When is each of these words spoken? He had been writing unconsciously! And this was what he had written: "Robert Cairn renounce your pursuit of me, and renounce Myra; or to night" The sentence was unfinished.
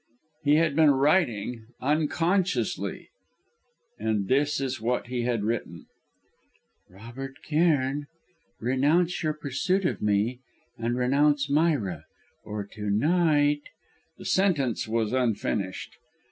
He 0.43 0.55
had 0.55 0.75
been 0.75 0.89
writing 0.95 1.67
unconsciously! 1.79 3.09
And 3.99 4.27
this 4.27 4.59
was 4.59 4.81
what 4.81 5.05
he 5.05 5.25
had 5.25 5.43
written: 5.43 5.85
"Robert 6.89 7.43
Cairn 7.43 8.07
renounce 8.59 9.21
your 9.21 9.33
pursuit 9.35 9.85
of 9.85 10.01
me, 10.01 10.39
and 10.75 10.95
renounce 10.97 11.51
Myra; 11.51 12.05
or 12.43 12.65
to 12.65 12.89
night" 12.89 13.61
The 14.17 14.25
sentence 14.25 14.87
was 14.87 15.13
unfinished. 15.13 15.97